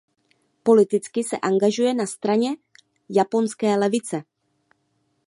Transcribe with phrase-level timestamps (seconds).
[0.63, 2.49] Politicky se angažuje na straně
[3.09, 4.23] japonské levice.